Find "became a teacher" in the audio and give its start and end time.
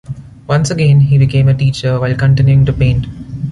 1.19-1.99